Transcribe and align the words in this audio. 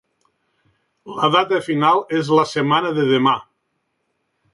La 1.17 1.29
data 1.35 1.59
final 1.67 2.01
és 2.21 2.31
la 2.37 2.45
setmana 2.53 2.95
de 3.01 3.05
demà 3.13 3.35